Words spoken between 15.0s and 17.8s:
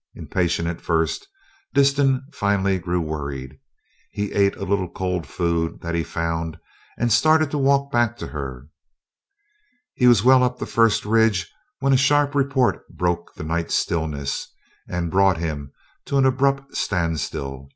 brought him to an abrupt standstill.